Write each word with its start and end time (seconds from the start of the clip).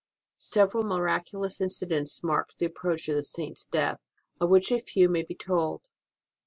Several 0.39 0.83
miraculous 0.83 1.61
incidents 1.61 2.23
marked 2.23 2.57
the 2.57 2.65
ap 2.65 2.71
proach 2.71 3.07
of 3.07 3.15
the 3.17 3.21
Saint 3.21 3.59
s 3.59 3.65
death, 3.65 3.99
of 4.39 4.49
which 4.49 4.71
a 4.71 4.79
few 4.79 5.07
may 5.07 5.21
be 5.21 5.35
told. 5.35 5.83